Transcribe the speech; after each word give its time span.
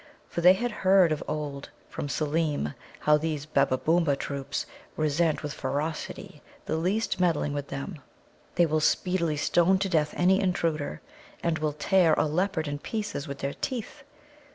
For 0.27 0.41
they 0.41 0.53
had 0.53 0.71
heard 0.81 1.11
of 1.11 1.23
old 1.27 1.69
from 1.87 2.07
Seelem 2.07 2.73
how 3.01 3.17
these 3.19 3.45
Babbabōōma 3.45 4.17
troops 4.17 4.65
resent 4.97 5.43
with 5.43 5.53
ferocity 5.53 6.41
the 6.65 6.75
least 6.75 7.19
meddling 7.19 7.53
with 7.53 7.67
them. 7.67 8.01
They 8.55 8.65
will 8.65 8.79
speedily 8.79 9.37
stone 9.37 9.77
to 9.77 9.89
death 9.89 10.15
any 10.17 10.39
intruder, 10.41 11.01
and 11.43 11.59
will 11.59 11.73
tear 11.73 12.15
a 12.15 12.25
leopard 12.25 12.67
in 12.67 12.79
pieces 12.79 13.27
with 13.27 13.37
their 13.45 13.53
teeth. 13.53 14.01